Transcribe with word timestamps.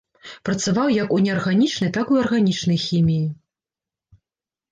Працаваў 0.47 0.87
як 0.93 1.11
у 1.17 1.17
неарганічнай, 1.25 1.91
так 1.97 2.07
і 2.09 2.13
ў 2.15 2.25
арганічнай 2.25 2.81
хіміі. 2.85 3.27